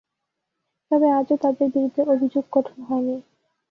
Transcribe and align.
তবে 0.91 1.07
আজও 1.11 1.35
তাঁদের 1.37 1.67
বিরুদ্ধে 1.69 2.01
অভিযোগ 2.05 2.43
গঠন 2.51 2.77
হয়নি। 2.83 3.15